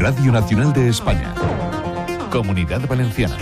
Radio 0.00 0.32
Nacional 0.32 0.72
de 0.72 0.88
España. 0.88 1.34
Comunidad 2.30 2.80
Valenciana. 2.88 3.36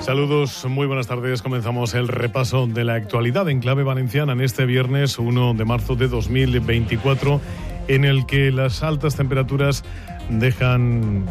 Saludos, 0.00 0.66
muy 0.68 0.88
buenas 0.88 1.06
tardes. 1.06 1.42
Comenzamos 1.42 1.94
el 1.94 2.08
repaso 2.08 2.66
de 2.66 2.82
la 2.82 2.94
actualidad 2.94 3.48
en 3.48 3.60
clave 3.60 3.84
valenciana 3.84 4.32
en 4.32 4.40
este 4.40 4.66
viernes 4.66 5.20
1 5.20 5.54
de 5.54 5.64
marzo 5.64 5.94
de 5.94 6.08
2024, 6.08 7.40
en 7.86 8.04
el 8.04 8.26
que 8.26 8.50
las 8.50 8.82
altas 8.82 9.14
temperaturas 9.14 9.84
dejan 10.28 11.24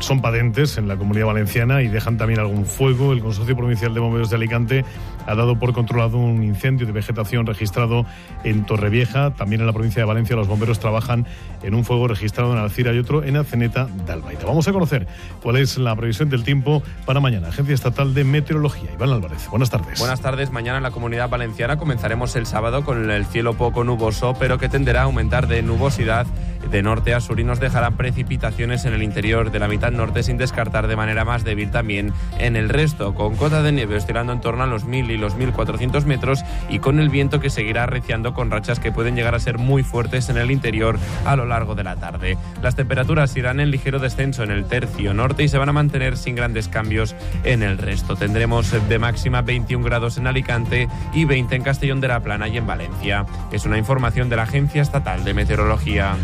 son 0.00 0.20
patentes 0.20 0.78
en 0.78 0.88
la 0.88 0.96
comunidad 0.96 1.26
valenciana 1.26 1.82
y 1.82 1.88
dejan 1.88 2.16
también 2.16 2.40
algún 2.40 2.64
fuego. 2.64 3.12
El 3.12 3.20
Consorcio 3.20 3.56
Provincial 3.56 3.94
de 3.94 4.00
Bomberos 4.00 4.30
de 4.30 4.36
Alicante 4.36 4.84
ha 5.26 5.34
dado 5.34 5.58
por 5.58 5.72
controlado 5.72 6.16
un 6.16 6.42
incendio 6.42 6.86
de 6.86 6.92
vegetación 6.92 7.46
registrado 7.46 8.06
en 8.44 8.64
Torrevieja. 8.64 9.34
También 9.34 9.60
en 9.60 9.66
la 9.66 9.72
provincia 9.72 10.00
de 10.00 10.06
Valencia 10.06 10.36
los 10.36 10.48
bomberos 10.48 10.78
trabajan 10.78 11.26
en 11.62 11.74
un 11.74 11.84
fuego 11.84 12.08
registrado 12.08 12.52
en 12.52 12.58
Alcira 12.58 12.92
y 12.94 12.98
otro 12.98 13.22
en 13.24 13.36
Aceneta 13.36 13.86
de 14.06 14.12
Albaida. 14.12 14.44
Vamos 14.46 14.68
a 14.68 14.72
conocer 14.72 15.06
cuál 15.42 15.56
es 15.56 15.76
la 15.78 15.94
previsión 15.96 16.30
del 16.30 16.44
tiempo 16.44 16.82
para 17.04 17.20
mañana. 17.20 17.48
Agencia 17.48 17.74
Estatal 17.74 18.14
de 18.14 18.24
Meteorología. 18.24 18.90
Iván 18.94 19.10
Álvarez, 19.10 19.48
buenas 19.50 19.70
tardes. 19.70 19.98
Buenas 19.98 20.20
tardes. 20.20 20.50
Mañana 20.50 20.78
en 20.78 20.84
la 20.84 20.90
comunidad 20.90 21.28
valenciana 21.28 21.76
comenzaremos 21.76 22.36
el 22.36 22.46
sábado 22.46 22.84
con 22.84 23.10
el 23.10 23.26
cielo 23.26 23.54
poco 23.54 23.84
nuboso, 23.84 24.34
pero 24.38 24.58
que 24.58 24.68
tenderá 24.68 25.02
a 25.02 25.04
aumentar 25.04 25.46
de 25.48 25.62
nubosidad 25.62 26.26
de 26.70 26.82
norte 26.82 27.14
a 27.14 27.20
sur 27.20 27.40
y 27.40 27.44
nos 27.44 27.60
dejarán 27.60 27.96
precipitaciones 27.96 28.84
en 28.84 28.92
el 28.92 29.02
interior 29.02 29.50
de 29.50 29.58
la 29.58 29.68
mitad 29.68 29.87
norte 29.92 30.22
sin 30.22 30.38
descartar 30.38 30.86
de 30.86 30.96
manera 30.96 31.24
más 31.24 31.44
débil 31.44 31.70
también 31.70 32.12
en 32.38 32.56
el 32.56 32.68
resto, 32.68 33.14
con 33.14 33.36
cota 33.36 33.62
de 33.62 33.72
nieve 33.72 33.96
oscilando 33.96 34.32
en 34.32 34.40
torno 34.40 34.62
a 34.62 34.66
los 34.66 34.84
1000 34.84 35.10
y 35.10 35.16
los 35.16 35.36
1400 35.36 36.04
metros 36.06 36.44
y 36.68 36.78
con 36.78 36.98
el 36.98 37.08
viento 37.08 37.40
que 37.40 37.50
seguirá 37.50 37.84
arreciando 37.84 38.34
con 38.34 38.50
rachas 38.50 38.80
que 38.80 38.92
pueden 38.92 39.16
llegar 39.16 39.34
a 39.34 39.40
ser 39.40 39.58
muy 39.58 39.82
fuertes 39.82 40.28
en 40.28 40.36
el 40.36 40.50
interior 40.50 40.98
a 41.24 41.36
lo 41.36 41.46
largo 41.46 41.74
de 41.74 41.84
la 41.84 41.96
tarde. 41.96 42.36
Las 42.62 42.76
temperaturas 42.76 43.36
irán 43.36 43.60
en 43.60 43.70
ligero 43.70 43.98
descenso 43.98 44.42
en 44.42 44.50
el 44.50 44.64
tercio 44.64 45.14
norte 45.14 45.42
y 45.42 45.48
se 45.48 45.58
van 45.58 45.68
a 45.68 45.72
mantener 45.72 46.16
sin 46.16 46.34
grandes 46.34 46.68
cambios 46.68 47.14
en 47.44 47.62
el 47.62 47.78
resto. 47.78 48.16
Tendremos 48.16 48.74
de 48.88 48.98
máxima 48.98 49.42
21 49.42 49.84
grados 49.84 50.18
en 50.18 50.26
Alicante 50.26 50.88
y 51.14 51.24
20 51.24 51.56
en 51.56 51.62
Castellón 51.62 52.00
de 52.00 52.08
la 52.08 52.20
Plana 52.20 52.48
y 52.48 52.56
en 52.56 52.66
Valencia. 52.66 53.26
Es 53.52 53.64
una 53.64 53.78
información 53.78 54.28
de 54.28 54.36
la 54.36 54.42
Agencia 54.42 54.82
Estatal 54.82 55.24
de 55.24 55.34
Meteorología. 55.34 56.16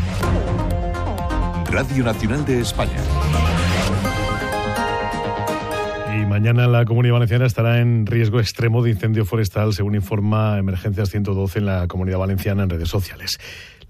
Radio 1.74 2.04
Nacional 2.04 2.44
de 2.44 2.60
España. 2.60 3.02
Mañana 6.34 6.66
la 6.66 6.84
Comunidad 6.84 7.12
Valenciana 7.12 7.46
estará 7.46 7.80
en 7.80 8.06
riesgo 8.06 8.40
extremo 8.40 8.82
de 8.82 8.90
incendio 8.90 9.24
forestal, 9.24 9.72
según 9.72 9.94
informa 9.94 10.58
Emergencias 10.58 11.10
112 11.10 11.60
en 11.60 11.66
la 11.66 11.86
Comunidad 11.86 12.18
Valenciana 12.18 12.64
en 12.64 12.70
redes 12.70 12.88
sociales. 12.88 13.38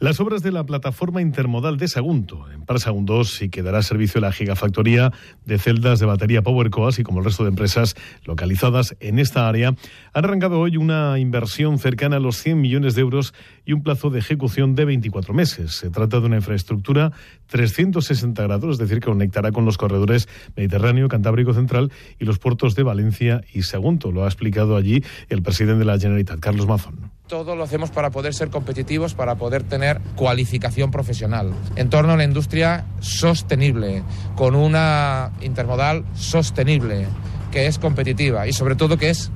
Las 0.00 0.18
obras 0.18 0.42
de 0.42 0.50
la 0.50 0.66
plataforma 0.66 1.22
intermodal 1.22 1.78
de 1.78 1.86
Sagunto, 1.86 2.50
en 2.50 2.62
Parsagun 2.66 3.06
2, 3.06 3.42
y 3.42 3.48
que 3.48 3.62
dará 3.62 3.80
servicio 3.80 4.18
a 4.18 4.22
la 4.22 4.32
gigafactoría 4.32 5.12
de 5.46 5.56
celdas 5.56 6.00
de 6.00 6.06
batería 6.06 6.42
PowerCo, 6.42 6.88
así 6.88 7.04
como 7.04 7.20
el 7.20 7.24
resto 7.24 7.44
de 7.44 7.50
empresas 7.50 7.94
localizadas 8.24 8.96
en 8.98 9.20
esta 9.20 9.48
área, 9.48 9.68
han 10.12 10.24
arrancado 10.24 10.58
hoy 10.58 10.76
una 10.76 11.18
inversión 11.18 11.78
cercana 11.78 12.16
a 12.16 12.20
los 12.20 12.36
100 12.36 12.60
millones 12.60 12.96
de 12.96 13.02
euros 13.02 13.34
y 13.64 13.72
un 13.72 13.82
plazo 13.82 14.10
de 14.10 14.18
ejecución 14.18 14.74
de 14.74 14.84
24 14.84 15.32
meses. 15.32 15.76
Se 15.76 15.90
trata 15.90 16.18
de 16.20 16.26
una 16.26 16.36
infraestructura 16.36 17.12
360 17.46 18.42
grados, 18.42 18.72
es 18.72 18.78
decir, 18.78 19.00
que 19.00 19.08
conectará 19.08 19.52
con 19.52 19.64
los 19.64 19.78
corredores 19.78 20.28
Mediterráneo, 20.56 21.08
Cantábrico 21.08 21.54
Central 21.54 21.92
y 22.18 22.24
los 22.24 22.33
puertos 22.38 22.74
de 22.74 22.82
Valencia 22.82 23.42
y 23.52 23.62
Sagunto. 23.62 24.12
Lo 24.12 24.24
ha 24.24 24.26
explicado 24.26 24.76
allí 24.76 25.02
el 25.28 25.42
presidente 25.42 25.80
de 25.80 25.84
la 25.84 25.98
Generalitat, 25.98 26.40
Carlos 26.40 26.66
Mazón. 26.66 27.10
Todo 27.26 27.56
lo 27.56 27.64
hacemos 27.64 27.90
para 27.90 28.10
poder 28.10 28.34
ser 28.34 28.50
competitivos, 28.50 29.14
para 29.14 29.36
poder 29.36 29.62
tener 29.62 30.00
cualificación 30.14 30.90
profesional 30.90 31.52
en 31.76 31.88
torno 31.88 32.12
a 32.12 32.14
una 32.14 32.24
industria 32.24 32.84
sostenible, 33.00 34.02
con 34.36 34.54
una 34.54 35.32
intermodal 35.40 36.04
sostenible, 36.14 37.06
que 37.50 37.66
es 37.66 37.78
competitiva 37.78 38.46
y 38.46 38.52
sobre 38.52 38.76
todo 38.76 38.98
que 38.98 39.10
es 39.10 39.30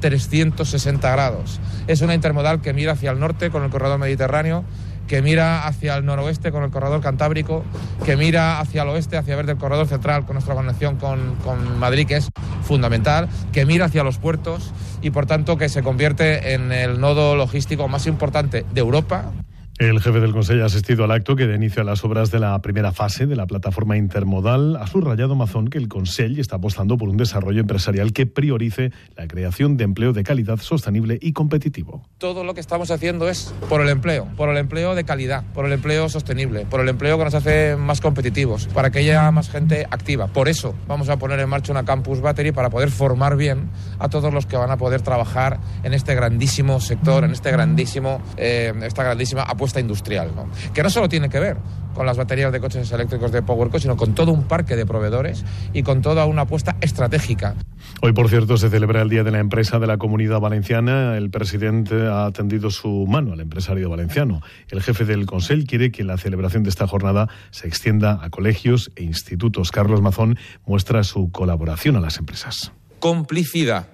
360 0.00 1.10
grados. 1.10 1.60
Es 1.86 2.00
una 2.02 2.14
intermodal 2.14 2.60
que 2.60 2.72
mira 2.72 2.92
hacia 2.92 3.10
el 3.10 3.18
norte 3.18 3.50
con 3.50 3.62
el 3.62 3.70
corredor 3.70 3.98
mediterráneo, 3.98 4.64
que 5.06 5.22
mira 5.22 5.66
hacia 5.66 5.96
el 5.96 6.04
noroeste 6.04 6.50
con 6.52 6.62
el 6.62 6.70
corredor 6.70 7.00
cantábrico, 7.00 7.64
que 8.04 8.16
mira 8.16 8.60
hacia 8.60 8.82
el 8.82 8.88
oeste, 8.88 9.16
hacia 9.16 9.36
ver 9.36 9.46
del 9.46 9.58
corredor 9.58 9.86
central 9.86 10.24
con 10.24 10.34
nuestra 10.34 10.54
conexión 10.54 10.96
con, 10.96 11.36
con 11.44 11.78
Madrid, 11.78 12.06
que 12.06 12.16
es 12.16 12.28
fundamental, 12.62 13.28
que 13.52 13.66
mira 13.66 13.86
hacia 13.86 14.02
los 14.02 14.18
puertos 14.18 14.72
y 15.02 15.10
por 15.10 15.26
tanto 15.26 15.58
que 15.58 15.68
se 15.68 15.82
convierte 15.82 16.54
en 16.54 16.72
el 16.72 17.00
nodo 17.00 17.36
logístico 17.36 17.88
más 17.88 18.06
importante 18.06 18.64
de 18.72 18.80
Europa, 18.80 19.32
el 19.78 20.00
jefe 20.00 20.20
del 20.20 20.32
Consejo 20.32 20.62
ha 20.62 20.66
asistido 20.66 21.02
al 21.02 21.10
acto 21.10 21.34
que 21.34 21.48
da 21.48 21.54
inicio 21.56 21.82
a 21.82 21.84
las 21.84 22.04
obras 22.04 22.30
de 22.30 22.38
la 22.38 22.56
primera 22.62 22.92
fase 22.92 23.26
de 23.26 23.34
la 23.34 23.46
plataforma 23.46 23.96
intermodal. 23.96 24.76
Ha 24.76 24.86
subrayado 24.86 25.34
Mazón 25.34 25.68
que 25.68 25.78
el 25.78 25.88
Consejo 25.88 26.40
está 26.40 26.56
apostando 26.56 26.96
por 26.96 27.08
un 27.08 27.16
desarrollo 27.16 27.60
empresarial 27.60 28.12
que 28.12 28.24
priorice 28.24 28.92
la 29.16 29.26
creación 29.26 29.76
de 29.76 29.82
empleo 29.82 30.12
de 30.12 30.22
calidad 30.22 30.58
sostenible 30.58 31.18
y 31.20 31.32
competitivo. 31.32 32.06
Todo 32.18 32.44
lo 32.44 32.54
que 32.54 32.60
estamos 32.60 32.92
haciendo 32.92 33.28
es 33.28 33.52
por 33.68 33.80
el 33.80 33.88
empleo, 33.88 34.28
por 34.36 34.48
el 34.48 34.58
empleo 34.58 34.94
de 34.94 35.02
calidad, 35.02 35.42
por 35.52 35.66
el 35.66 35.72
empleo 35.72 36.08
sostenible, 36.08 36.66
por 36.66 36.80
el 36.80 36.88
empleo 36.88 37.18
que 37.18 37.24
nos 37.24 37.34
hace 37.34 37.74
más 37.74 38.00
competitivos, 38.00 38.68
para 38.68 38.90
que 38.90 39.00
haya 39.00 39.28
más 39.32 39.50
gente 39.50 39.86
activa. 39.90 40.28
Por 40.28 40.48
eso 40.48 40.76
vamos 40.86 41.08
a 41.08 41.18
poner 41.18 41.40
en 41.40 41.48
marcha 41.48 41.72
una 41.72 41.84
campus 41.84 42.20
battery 42.20 42.52
para 42.52 42.70
poder 42.70 42.90
formar 42.90 43.36
bien 43.36 43.70
a 43.98 44.08
todos 44.08 44.32
los 44.32 44.46
que 44.46 44.56
van 44.56 44.70
a 44.70 44.76
poder 44.76 45.02
trabajar 45.02 45.58
en 45.82 45.94
este 45.94 46.14
grandísimo 46.14 46.78
sector, 46.78 47.24
en 47.24 47.32
este 47.32 47.50
grandísimo, 47.50 48.22
eh, 48.36 48.72
esta 48.84 49.02
grandísima 49.02 49.42
apuesta 49.42 49.63
industrial, 49.80 50.32
¿no? 50.34 50.48
que 50.72 50.82
no 50.82 50.90
solo 50.90 51.08
tiene 51.08 51.28
que 51.28 51.40
ver 51.40 51.56
con 51.94 52.06
las 52.06 52.16
baterías 52.16 52.52
de 52.52 52.60
coches 52.60 52.90
eléctricos 52.92 53.32
de 53.32 53.42
PowerCo, 53.42 53.78
sino 53.78 53.96
con 53.96 54.14
todo 54.14 54.32
un 54.32 54.44
parque 54.44 54.76
de 54.76 54.84
proveedores 54.84 55.44
y 55.72 55.82
con 55.82 56.02
toda 56.02 56.26
una 56.26 56.42
apuesta 56.42 56.76
estratégica. 56.80 57.54
Hoy, 58.02 58.12
por 58.12 58.28
cierto, 58.28 58.56
se 58.56 58.68
celebra 58.68 59.02
el 59.02 59.08
Día 59.08 59.22
de 59.22 59.30
la 59.30 59.38
Empresa 59.38 59.78
de 59.78 59.86
la 59.86 59.96
Comunidad 59.96 60.40
Valenciana. 60.40 61.16
El 61.16 61.30
presidente 61.30 62.06
ha 62.06 62.30
tendido 62.32 62.70
su 62.70 63.06
mano 63.06 63.32
al 63.32 63.40
empresario 63.40 63.88
valenciano. 63.88 64.42
El 64.68 64.82
jefe 64.82 65.04
del 65.04 65.26
Consejo 65.26 65.62
quiere 65.66 65.92
que 65.92 66.04
la 66.04 66.18
celebración 66.18 66.64
de 66.64 66.70
esta 66.70 66.86
jornada 66.86 67.28
se 67.50 67.68
extienda 67.68 68.18
a 68.22 68.30
colegios 68.30 68.90
e 68.96 69.04
institutos. 69.04 69.70
Carlos 69.70 70.02
Mazón 70.02 70.38
muestra 70.66 71.04
su 71.04 71.30
colaboración 71.30 71.96
a 71.96 72.00
las 72.00 72.18
empresas. 72.18 72.72
Complicidad 72.98 73.86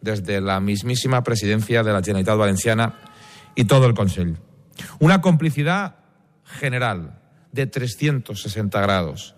desde 0.00 0.40
la 0.40 0.60
mismísima 0.60 1.22
presidencia 1.22 1.82
de 1.82 1.92
la 1.92 2.00
Generalitat 2.00 2.38
Valenciana 2.38 2.94
y 3.54 3.64
todo 3.64 3.86
el 3.86 3.94
Consejo 3.94 4.45
una 4.98 5.20
complicidad 5.20 5.96
general 6.44 7.18
de 7.52 7.66
360 7.66 8.80
grados, 8.80 9.34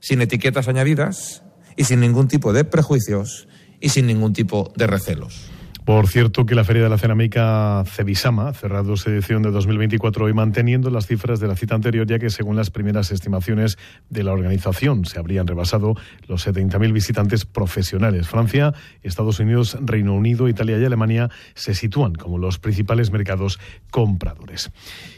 sin 0.00 0.20
etiquetas 0.20 0.68
añadidas 0.68 1.42
y 1.76 1.84
sin 1.84 2.00
ningún 2.00 2.28
tipo 2.28 2.52
de 2.52 2.64
prejuicios 2.64 3.48
y 3.80 3.90
sin 3.90 4.06
ningún 4.06 4.32
tipo 4.32 4.72
de 4.76 4.86
recelos. 4.86 5.51
Por 5.84 6.06
cierto, 6.06 6.46
que 6.46 6.54
la 6.54 6.62
Feria 6.62 6.84
de 6.84 6.88
la 6.88 6.96
Cerámica 6.96 7.82
Cebisama 7.86 8.52
cerrado 8.52 8.96
su 8.96 9.10
edición 9.10 9.42
de 9.42 9.50
2024 9.50 10.26
hoy 10.26 10.32
manteniendo 10.32 10.90
las 10.90 11.08
cifras 11.08 11.40
de 11.40 11.48
la 11.48 11.56
cita 11.56 11.74
anterior, 11.74 12.06
ya 12.06 12.20
que 12.20 12.30
según 12.30 12.54
las 12.54 12.70
primeras 12.70 13.10
estimaciones 13.10 13.78
de 14.08 14.22
la 14.22 14.32
organización 14.32 15.04
se 15.06 15.18
habrían 15.18 15.48
rebasado 15.48 15.96
los 16.28 16.46
70.000 16.46 16.92
visitantes 16.92 17.46
profesionales. 17.46 18.28
Francia, 18.28 18.74
Estados 19.02 19.40
Unidos, 19.40 19.76
Reino 19.80 20.14
Unido, 20.14 20.48
Italia 20.48 20.78
y 20.78 20.84
Alemania 20.84 21.30
se 21.54 21.74
sitúan 21.74 22.14
como 22.14 22.38
los 22.38 22.60
principales 22.60 23.10
mercados 23.10 23.58
compradores. 23.90 24.70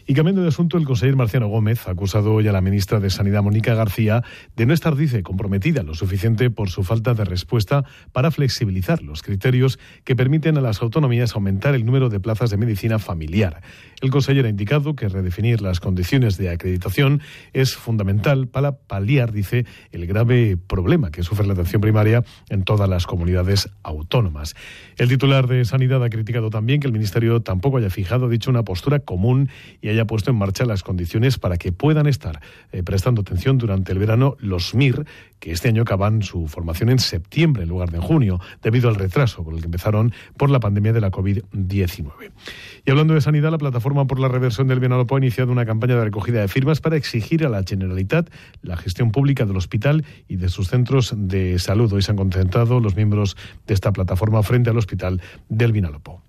Y 0.07 0.15
cambiando 0.15 0.43
de 0.43 0.49
asunto, 0.49 0.79
el 0.79 0.85
consejero 0.85 1.17
Marciano 1.17 1.49
Gómez 1.49 1.87
ha 1.89 1.91
acusado 1.91 2.33
hoy 2.33 2.49
a 2.49 2.53
la 2.53 2.61
ministra 2.61 3.01
de 3.01 3.11
Sanidad, 3.11 3.43
Mónica 3.43 3.75
García, 3.75 4.23
de 4.57 4.67
no 4.67 4.73
estar, 4.75 4.97
dice, 4.97 5.23
comprometida 5.23 5.83
lo 5.83 5.95
suficiente 5.95 6.51
por 6.51 6.71
su 6.71 6.85
falta 6.85 7.15
de 7.15 7.25
respuesta 7.25 7.85
para 8.13 8.31
flexibilizar 8.31 9.03
los 9.03 9.23
criterios 9.23 9.79
que 10.05 10.17
permiten 10.17 10.54
a 10.59 10.61
las 10.61 10.83
autonomías 10.83 11.35
aumentar 11.35 11.75
el 11.75 11.87
número 11.87 12.09
de 12.11 12.21
plazas 12.21 12.51
de 12.51 12.57
medicina 12.57 12.99
familiar. 12.99 13.63
El 14.01 14.11
consejero 14.11 14.47
ha 14.47 14.51
indicado 14.51 14.95
que 14.95 15.09
redefinir 15.09 15.63
las 15.63 15.81
condiciones 15.81 16.37
de 16.37 16.51
acreditación 16.51 17.23
es 17.55 17.75
fundamental 17.75 18.47
para 18.49 18.77
paliar, 18.77 19.33
dice, 19.33 19.65
el 19.93 20.07
grave 20.07 20.59
problema 20.59 21.11
que 21.11 21.23
sufre 21.23 21.47
la 21.47 21.55
atención 21.55 21.81
primaria 21.81 22.25
en 22.51 22.65
todas 22.65 22.89
las 22.89 23.07
comunidades 23.07 23.71
autónomas. 23.83 24.55
El 24.99 25.09
titular 25.09 25.47
de 25.47 25.65
Sanidad 25.65 26.05
ha 26.05 26.11
criticado 26.11 26.51
también 26.51 26.81
que 26.81 26.87
el 26.87 26.93
Ministerio 26.93 27.41
tampoco 27.41 27.79
haya 27.79 27.89
fijado, 27.89 28.29
dicho, 28.29 28.51
una 28.51 28.65
postura 28.65 28.99
común 28.99 29.49
y 29.81 29.89
haya 29.89 30.07
puesto 30.07 30.31
en 30.31 30.37
marcha 30.37 30.67
las 30.67 30.83
condiciones 30.83 31.39
para 31.39 31.57
que 31.57 31.73
puedan 31.73 32.07
estar 32.07 32.43
eh, 32.73 32.83
prestando 32.83 33.23
atención 33.23 33.57
durante 33.57 33.93
el 33.93 33.99
verano 33.99 34.37
los 34.39 34.75
MIR, 34.75 35.07
que 35.41 35.53
este 35.53 35.69
año 35.69 35.83
acaban 35.83 36.23
su 36.23 36.47
formación 36.47 36.91
en 36.91 36.99
septiembre 36.99 37.63
en 37.63 37.69
lugar 37.69 37.91
de 37.91 37.95
en 37.95 38.03
junio, 38.03 38.41
debido 38.63 38.89
al 38.89 38.97
retraso 38.97 39.45
con 39.45 39.55
el 39.55 39.61
que 39.61 39.67
empezaron 39.67 40.13
por 40.37 40.44
la 40.51 40.61
pandemia 40.61 40.93
de 40.93 41.01
la 41.01 41.11
COVID-19. 41.11 42.33
Y 42.85 42.91
hablando 42.91 43.15
de 43.15 43.21
sanidad, 43.21 43.51
la 43.51 43.59
plataforma 43.59 44.07
por 44.07 44.19
la 44.21 44.29
reversión 44.29 44.69
del 44.69 44.81
Vinalopó 44.81 45.17
ha 45.17 45.19
iniciado 45.19 45.53
una 45.53 45.67
campaña 45.67 45.97
de 45.97 46.05
recogida 46.05 46.41
de 46.41 46.49
firmas 46.49 46.81
para 46.81 46.97
exigir 46.97 47.45
a 47.45 47.49
la 47.49 47.63
Generalitat 47.67 48.29
la 48.63 48.77
gestión 48.77 49.11
pública 49.11 49.45
del 49.47 49.57
hospital 49.57 50.05
y 50.29 50.37
de 50.37 50.49
sus 50.49 50.69
centros 50.69 51.15
de 51.17 51.59
salud. 51.59 51.93
Hoy 51.93 52.03
se 52.03 52.11
han 52.11 52.17
concentrado 52.17 52.81
los 52.81 52.97
miembros 52.97 53.37
de 53.67 53.75
esta 53.75 53.93
plataforma 53.93 54.43
frente 54.43 54.71
al 54.71 54.79
hospital 54.79 55.21
del 55.49 55.73
Vinalopó. 55.73 56.23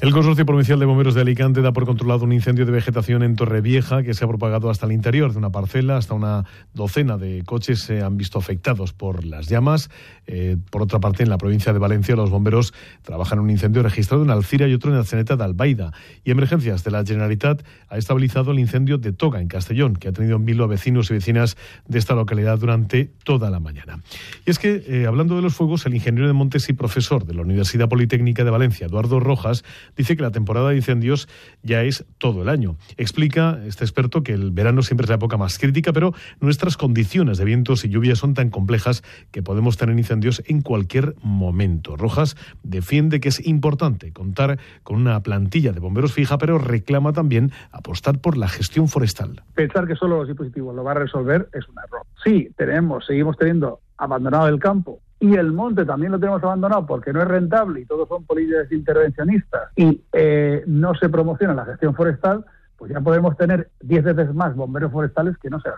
El 0.00 0.12
Consorcio 0.12 0.46
Provincial 0.46 0.78
de 0.78 0.86
Bomberos 0.86 1.16
de 1.16 1.22
Alicante 1.22 1.60
da 1.60 1.72
por 1.72 1.84
controlado 1.84 2.22
un 2.24 2.32
incendio 2.32 2.64
de 2.64 2.70
vegetación 2.70 3.24
en 3.24 3.34
Torrevieja 3.34 4.04
que 4.04 4.14
se 4.14 4.24
ha 4.24 4.28
propagado 4.28 4.70
hasta 4.70 4.86
el 4.86 4.92
interior 4.92 5.32
de 5.32 5.38
una 5.38 5.50
parcela. 5.50 5.96
Hasta 5.96 6.14
una 6.14 6.44
docena 6.72 7.18
de 7.18 7.42
coches 7.44 7.80
se 7.80 8.00
han 8.00 8.16
visto 8.16 8.38
afectados 8.38 8.92
por 8.92 9.24
las 9.24 9.48
llamas. 9.48 9.90
Eh, 10.28 10.56
por 10.70 10.82
otra 10.82 11.00
parte, 11.00 11.24
en 11.24 11.28
la 11.28 11.36
provincia 11.36 11.72
de 11.72 11.80
Valencia, 11.80 12.14
los 12.14 12.30
bomberos 12.30 12.72
trabajan 13.02 13.38
en 13.38 13.44
un 13.46 13.50
incendio 13.50 13.82
registrado 13.82 14.22
en 14.22 14.30
Alcira 14.30 14.68
y 14.68 14.74
otro 14.74 14.92
en 14.92 14.98
la 14.98 15.04
ceneta 15.04 15.34
de 15.34 15.42
Albaida. 15.42 15.92
Y 16.22 16.30
Emergencias 16.30 16.84
de 16.84 16.92
la 16.92 17.04
Generalitat 17.04 17.64
ha 17.88 17.98
estabilizado 17.98 18.52
el 18.52 18.60
incendio 18.60 18.98
de 18.98 19.12
Toga, 19.12 19.40
en 19.40 19.48
Castellón, 19.48 19.96
que 19.96 20.06
ha 20.06 20.12
tenido 20.12 20.36
en 20.36 20.44
vilo 20.44 20.62
a 20.62 20.68
vecinos 20.68 21.10
y 21.10 21.14
vecinas 21.14 21.56
de 21.88 21.98
esta 21.98 22.14
localidad 22.14 22.56
durante 22.60 23.10
toda 23.24 23.50
la 23.50 23.58
mañana. 23.58 23.98
Y 24.46 24.50
es 24.50 24.60
que, 24.60 24.84
eh, 24.86 25.06
hablando 25.06 25.34
de 25.34 25.42
los 25.42 25.56
fuegos, 25.56 25.86
el 25.86 25.94
ingeniero 25.96 26.28
de 26.28 26.34
Montes 26.34 26.68
y 26.68 26.72
profesor 26.72 27.26
de 27.26 27.34
la 27.34 27.42
Universidad 27.42 27.88
Politécnica 27.88 28.44
de 28.44 28.50
Valencia, 28.50 28.86
Eduardo 28.86 29.18
Rojas, 29.18 29.64
dice 29.96 30.16
que 30.16 30.22
la 30.22 30.30
temporada 30.30 30.70
de 30.70 30.76
incendios 30.76 31.28
ya 31.62 31.82
es 31.82 32.04
todo 32.18 32.42
el 32.42 32.48
año. 32.48 32.76
Explica 32.96 33.60
este 33.64 33.84
experto 33.84 34.22
que 34.22 34.32
el 34.32 34.50
verano 34.50 34.82
siempre 34.82 35.04
es 35.04 35.08
la 35.08 35.16
época 35.16 35.36
más 35.36 35.58
crítica, 35.58 35.92
pero 35.92 36.12
nuestras 36.40 36.76
condiciones 36.76 37.38
de 37.38 37.44
vientos 37.44 37.84
y 37.84 37.88
lluvias 37.88 38.18
son 38.18 38.34
tan 38.34 38.50
complejas 38.50 39.02
que 39.30 39.42
podemos 39.42 39.76
tener 39.76 39.96
incendios 39.96 40.42
en 40.46 40.62
cualquier 40.62 41.14
momento. 41.22 41.96
Rojas 41.96 42.36
defiende 42.62 43.20
que 43.20 43.28
es 43.28 43.46
importante 43.46 44.12
contar 44.12 44.58
con 44.82 44.96
una 44.96 45.22
plantilla 45.22 45.72
de 45.72 45.80
bomberos 45.80 46.12
fija, 46.12 46.38
pero 46.38 46.58
reclama 46.58 47.12
también 47.12 47.52
apostar 47.70 48.18
por 48.20 48.36
la 48.36 48.48
gestión 48.48 48.88
forestal. 48.88 49.42
Pensar 49.54 49.86
que 49.86 49.94
solo 49.94 50.18
los 50.18 50.28
dispositivos 50.28 50.74
lo 50.74 50.84
va 50.84 50.92
a 50.92 50.94
resolver 50.94 51.48
es 51.52 51.68
un 51.68 51.76
error. 51.78 52.06
Sí, 52.24 52.48
tenemos, 52.56 53.06
seguimos 53.06 53.36
teniendo 53.36 53.80
abandonado 53.96 54.48
el 54.48 54.58
campo 54.58 55.00
y 55.20 55.34
el 55.34 55.52
monte 55.52 55.84
también 55.84 56.12
lo 56.12 56.18
tenemos 56.18 56.42
abandonado 56.42 56.86
porque 56.86 57.12
no 57.12 57.20
es 57.20 57.28
rentable 57.28 57.80
y 57.80 57.84
todos 57.84 58.08
son 58.08 58.24
políticas 58.24 58.70
intervencionistas 58.70 59.70
y 59.74 60.00
eh, 60.12 60.62
no 60.66 60.94
se 60.94 61.08
promociona 61.08 61.54
la 61.54 61.64
gestión 61.64 61.94
forestal, 61.94 62.44
pues 62.76 62.92
ya 62.92 63.00
podemos 63.00 63.36
tener 63.36 63.68
10 63.80 64.04
veces 64.04 64.34
más 64.34 64.54
bomberos 64.54 64.92
forestales 64.92 65.36
que 65.38 65.50
no 65.50 65.60
se 65.60 65.70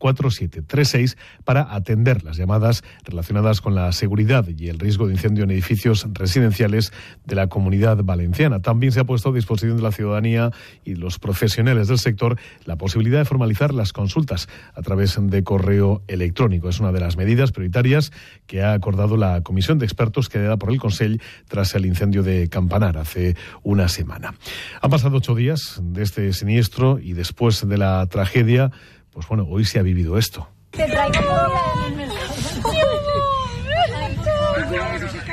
960134736, 0.00 1.16
para 1.44 1.74
atender 1.74 2.24
las 2.24 2.36
llamadas 2.36 2.82
relacionadas 3.04 3.60
con 3.60 3.74
la 3.74 3.92
seguridad 3.92 4.46
y 4.48 4.68
el 4.68 4.78
riesgo 4.78 5.06
de 5.06 5.14
incendio 5.14 5.44
en 5.44 5.50
edificios 5.50 6.06
residenciales 6.12 6.92
de 7.24 7.36
la 7.36 7.48
comunidad 7.48 8.02
valenciana. 8.02 8.60
También 8.60 8.92
se 8.92 9.00
ha 9.00 9.04
puesto 9.04 9.30
a 9.30 9.32
disposición 9.32 9.76
de 9.76 9.82
la 9.82 9.92
ciudadanía 9.92 10.50
y 10.84 10.94
los 10.94 11.18
profesionales 11.18 11.88
del 11.88 11.98
sector 11.98 12.38
la 12.64 12.76
posibilidad 12.76 13.18
de 13.18 13.24
formalizar 13.24 13.74
las 13.74 13.92
consultas 13.92 14.48
a 14.74 14.82
través 14.82 15.18
de 15.20 15.42
correo 15.42 16.02
electrónico. 16.08 16.68
Es 16.68 16.80
una 16.80 16.92
de 16.92 17.00
las 17.00 17.16
medidas 17.16 17.52
prioritarias 17.52 18.12
que 18.46 18.62
ha 18.62 18.72
acordado 18.72 19.16
la 19.16 19.42
comisión 19.42 19.78
de 19.78 19.86
expertos 19.86 20.28
creada 20.28 20.56
por 20.56 20.70
el 20.70 20.78
Consejo 20.78 21.00
tras 21.48 21.74
el 21.74 21.86
incendio 21.86 22.22
de 22.22 22.48
Campanar 22.48 22.98
hace 22.98 23.36
una 23.62 23.88
semana. 23.88 24.34
Han 24.82 24.90
pasado 24.90 25.16
ocho 25.16 25.34
días 25.34 25.80
de 25.82 26.02
este 26.02 26.32
siniestro 26.32 26.98
y 26.98 27.14
después 27.14 27.66
de 27.66 27.78
la 27.78 28.06
tragedia, 28.06 28.70
pues 29.12 29.26
bueno, 29.28 29.46
hoy 29.48 29.64
se 29.64 29.78
ha 29.78 29.82
vivido 29.82 30.18
esto. 30.18 30.48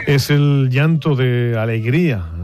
Es 0.08 0.30
el 0.30 0.70
llanto 0.70 1.16
de 1.16 1.58
alegría 1.58 2.37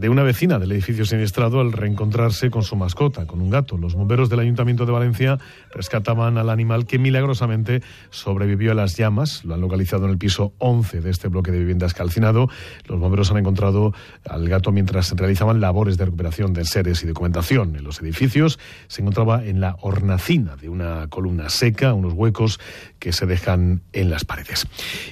de 0.00 0.08
una 0.08 0.22
vecina 0.22 0.58
del 0.58 0.72
edificio 0.72 1.04
siniestrado 1.04 1.60
al 1.60 1.72
reencontrarse 1.72 2.50
con 2.50 2.62
su 2.62 2.74
mascota, 2.74 3.26
con 3.26 3.42
un 3.42 3.50
gato. 3.50 3.76
Los 3.76 3.94
bomberos 3.94 4.30
del 4.30 4.40
Ayuntamiento 4.40 4.86
de 4.86 4.92
Valencia 4.92 5.38
rescataban 5.74 6.38
al 6.38 6.48
animal 6.48 6.86
que 6.86 6.98
milagrosamente 6.98 7.82
sobrevivió 8.08 8.72
a 8.72 8.74
las 8.74 8.96
llamas. 8.96 9.44
Lo 9.44 9.52
han 9.52 9.60
localizado 9.60 10.06
en 10.06 10.12
el 10.12 10.16
piso 10.18 10.54
11 10.56 11.02
de 11.02 11.10
este 11.10 11.28
bloque 11.28 11.52
de 11.52 11.58
viviendas 11.58 11.92
calcinado. 11.92 12.48
Los 12.86 12.98
bomberos 12.98 13.30
han 13.30 13.36
encontrado 13.36 13.92
al 14.26 14.48
gato 14.48 14.72
mientras 14.72 15.12
realizaban 15.12 15.60
labores 15.60 15.98
de 15.98 16.06
recuperación 16.06 16.54
de 16.54 16.64
seres 16.64 17.02
y 17.02 17.06
documentación 17.06 17.76
en 17.76 17.84
los 17.84 18.00
edificios. 18.00 18.58
Se 18.88 19.02
encontraba 19.02 19.44
en 19.44 19.60
la 19.60 19.76
hornacina 19.82 20.56
de 20.56 20.70
una 20.70 21.08
columna 21.08 21.50
seca, 21.50 21.92
unos 21.92 22.14
huecos 22.14 22.58
que 22.98 23.12
se 23.12 23.26
dejan 23.26 23.82
en 23.92 24.08
las 24.08 24.24
paredes. 24.24 24.66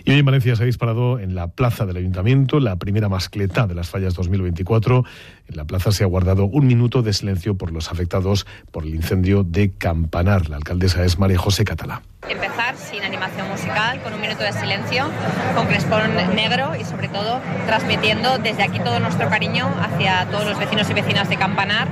Y 0.06 0.12
hoy 0.12 0.20
en 0.20 0.24
Valencia 0.24 0.56
se 0.56 0.62
ha 0.62 0.66
disparado 0.66 1.18
en 1.18 1.34
la 1.34 1.48
plaza 1.48 1.84
del 1.84 1.98
Ayuntamiento 1.98 2.58
la 2.58 2.76
primera 2.76 3.10
mascleta 3.10 3.66
de 3.66 3.74
las 3.74 3.90
fallas 3.90 4.14
2024 4.14 4.77
en 4.86 5.56
la 5.56 5.64
plaza 5.64 5.92
se 5.92 6.04
ha 6.04 6.06
guardado 6.06 6.44
un 6.44 6.66
minuto 6.66 7.02
de 7.02 7.12
silencio 7.12 7.56
por 7.56 7.72
los 7.72 7.90
afectados 7.90 8.46
por 8.70 8.84
el 8.84 8.94
incendio 8.94 9.44
de 9.44 9.72
Campanar. 9.72 10.48
La 10.48 10.56
alcaldesa 10.56 11.04
es 11.04 11.18
María 11.18 11.38
José 11.38 11.64
Catalá. 11.64 12.02
Empezar 12.28 12.76
sin 12.76 13.02
animación 13.02 13.48
musical, 13.48 14.02
con 14.02 14.12
un 14.12 14.20
minuto 14.20 14.42
de 14.42 14.52
silencio, 14.52 15.04
con 15.54 15.66
crespón 15.66 16.14
negro 16.34 16.76
y 16.76 16.84
sobre 16.84 17.08
todo 17.08 17.40
transmitiendo 17.66 18.38
desde 18.38 18.62
aquí 18.62 18.78
todo 18.80 19.00
nuestro 19.00 19.28
cariño 19.28 19.68
hacia 19.80 20.26
todos 20.30 20.44
los 20.46 20.58
vecinos 20.58 20.88
y 20.90 20.94
vecinas 20.94 21.28
de 21.28 21.36
Campanar 21.36 21.88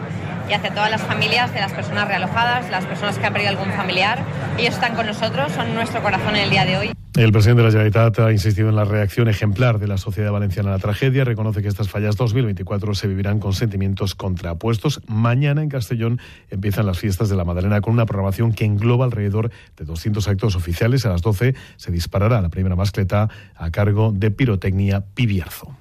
y 0.48 0.52
hacia 0.52 0.70
todas 0.70 0.90
las 0.90 1.02
familias 1.02 1.52
de 1.52 1.60
las 1.60 1.72
personas 1.72 2.08
realojadas, 2.08 2.70
las 2.70 2.84
personas 2.84 3.18
que 3.18 3.26
han 3.26 3.32
perdido 3.32 3.50
algún 3.50 3.72
familiar. 3.72 4.24
Ellos 4.58 4.74
están 4.74 4.94
con 4.94 5.06
nosotros, 5.06 5.52
son 5.52 5.74
nuestro 5.74 6.02
corazón 6.02 6.36
en 6.36 6.44
el 6.44 6.50
día 6.50 6.64
de 6.64 6.76
hoy. 6.76 6.92
El 7.16 7.32
presidente 7.32 7.62
de 7.62 7.68
la 7.68 7.72
Generalitat 7.72 8.18
ha 8.18 8.30
insistido 8.30 8.68
en 8.68 8.76
la 8.76 8.84
reacción 8.84 9.26
ejemplar 9.28 9.78
de 9.78 9.86
la 9.86 9.96
sociedad 9.96 10.32
valenciana 10.32 10.68
a 10.68 10.72
la 10.72 10.78
tragedia. 10.78 11.24
Reconoce 11.24 11.62
que 11.62 11.68
estas 11.68 11.88
fallas 11.88 12.16
2024 12.16 12.94
se 12.94 13.08
vivirán 13.08 13.40
con 13.40 13.54
sentimientos 13.54 14.14
contrapuestos. 14.14 15.00
Mañana 15.06 15.62
en 15.62 15.70
Castellón 15.70 16.20
empiezan 16.50 16.84
las 16.84 16.98
fiestas 16.98 17.30
de 17.30 17.36
la 17.36 17.44
Madalena 17.44 17.80
con 17.80 17.94
una 17.94 18.04
programación 18.04 18.52
que 18.52 18.66
engloba 18.66 19.06
alrededor 19.06 19.50
de 19.78 19.84
200 19.86 20.28
actos 20.28 20.56
oficiales. 20.56 21.06
A 21.06 21.08
las 21.08 21.22
12 21.22 21.54
se 21.76 21.90
disparará 21.90 22.42
la 22.42 22.50
primera 22.50 22.76
mascleta 22.76 23.30
a 23.54 23.70
cargo 23.70 24.12
de 24.12 24.30
Pirotecnia 24.30 25.02
Pibierzo. 25.14 25.74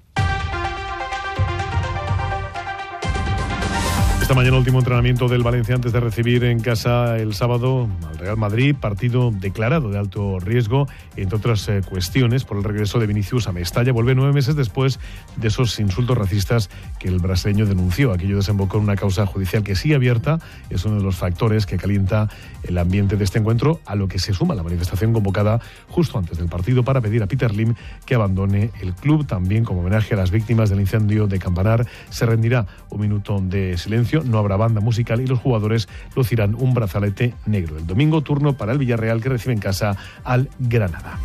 Esta 4.26 4.34
mañana 4.34 4.58
último 4.58 4.80
entrenamiento 4.80 5.28
del 5.28 5.44
Valencia 5.44 5.76
antes 5.76 5.94
de 5.94 6.00
recibir 6.00 6.46
en 6.46 6.60
casa 6.60 7.16
el 7.20 7.36
sábado 7.36 7.88
al 8.10 8.18
Real 8.18 8.38
Madrid, 8.38 8.76
partido 8.76 9.30
declarado 9.30 9.92
de 9.92 10.00
alto 10.00 10.40
riesgo, 10.40 10.88
entre 11.16 11.38
otras 11.38 11.70
eh, 11.70 11.84
cuestiones, 11.88 12.44
por 12.44 12.58
el 12.58 12.64
regreso 12.64 12.98
de 12.98 13.06
Vinicius 13.06 13.48
a 13.48 13.52
Mestalla. 13.52 13.92
Vuelve 13.92 14.16
nueve 14.16 14.34
meses 14.34 14.56
después 14.56 15.00
de 15.36 15.48
esos 15.48 15.80
insultos 15.80 16.18
racistas 16.18 16.72
que 16.98 17.08
el 17.08 17.20
brasileño 17.20 17.68
denunció. 17.68 18.14
Aquello 18.14 18.38
desembocó 18.38 18.78
en 18.78 18.86
una 18.86 18.96
causa 18.96 19.28
judicial 19.28 19.64
que 19.64 19.76
sigue 19.76 19.94
abierta, 19.94 20.40
es 20.72 20.84
uno 20.86 20.98
de 20.98 21.04
los 21.04 21.18
factores 21.18 21.68
que 21.68 21.78
calienta 21.78 22.28
el 22.64 22.80
ambiente 22.80 23.18
de 23.18 23.26
este 23.26 23.38
encuentro, 23.38 23.80
a 23.86 23.94
lo 23.94 24.08
que 24.08 24.18
se 24.18 24.34
suma 24.34 24.56
la 24.56 24.64
manifestación 24.64 25.14
convocada 25.14 25.62
justo 25.88 26.18
antes 26.18 26.40
del 26.40 26.48
partido 26.48 26.84
para 26.84 27.00
pedir 27.00 27.22
a 27.22 27.28
Peter 27.28 27.54
Lim 27.54 27.76
que 28.08 28.16
abandone 28.16 28.72
el 28.82 28.96
club. 28.96 29.28
También 29.28 29.64
como 29.66 29.82
homenaje 29.82 30.16
a 30.16 30.18
las 30.18 30.32
víctimas 30.32 30.72
del 30.72 30.80
incendio 30.80 31.28
de 31.28 31.38
Campanar, 31.38 31.86
se 32.10 32.26
rendirá 32.26 32.66
un 32.90 33.02
minuto 33.02 33.40
de 33.40 33.78
silencio 33.78 34.15
no 34.24 34.38
habrá 34.38 34.56
banda 34.56 34.82
musical 34.82 35.22
y 35.22 35.28
los 35.28 35.40
jugadores 35.40 35.88
lucirán 36.16 36.56
un 36.56 36.74
brazalete 36.74 37.34
negro. 37.46 37.78
El 37.78 37.88
domingo 37.88 38.22
turno 38.22 38.54
para 38.54 38.72
el 38.72 38.78
Villarreal 38.78 39.22
que 39.22 39.30
recibe 39.30 39.54
en 39.54 39.60
casa 39.60 39.98
al 40.24 40.50
Granada. 40.60 41.20